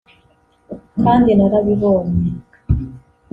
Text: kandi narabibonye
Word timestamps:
kandi 1.03 1.29
narabibonye 1.37 2.29